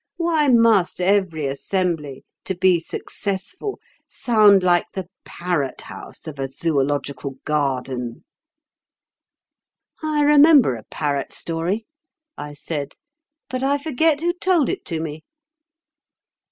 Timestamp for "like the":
4.63-5.07